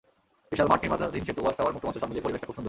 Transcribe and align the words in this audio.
বিশাল 0.51 0.67
মাঠ, 0.71 0.79
নির্মাণাধীন 0.83 1.23
সেতু, 1.27 1.39
ওয়াচ 1.43 1.55
টাওয়ার, 1.57 1.73
মুক্তমঞ্চ—সব 1.75 2.07
মিলিয়ে 2.09 2.25
পরিবেশটা 2.25 2.47
খুব 2.49 2.53
সুন্দর। 2.55 2.59